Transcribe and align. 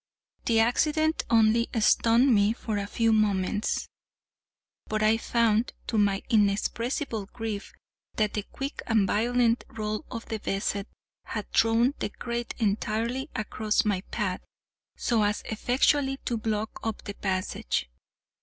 The 0.45 0.59
accident 0.59 1.21
only 1.29 1.67
stunned 1.79 2.33
me 2.33 2.53
for 2.53 2.79
a 2.79 2.87
few 2.87 3.13
moments; 3.13 3.87
but 4.87 5.03
I 5.03 5.17
found, 5.17 5.73
to 5.85 5.97
my 5.99 6.23
inexpressible 6.27 7.27
grief, 7.27 7.71
that 8.15 8.33
the 8.33 8.41
quick 8.41 8.81
and 8.87 9.05
violent 9.05 9.63
roll 9.69 10.05
of 10.09 10.25
the 10.25 10.39
vessel 10.39 10.85
had 11.25 11.53
thrown 11.53 11.93
the 11.99 12.09
crate 12.09 12.55
entirely 12.57 13.29
across 13.35 13.85
my 13.85 14.01
path, 14.09 14.41
so 14.97 15.21
as 15.21 15.43
effectually 15.45 16.17
to 16.25 16.35
block 16.35 16.79
up 16.81 17.03
the 17.03 17.13
passage. 17.13 17.87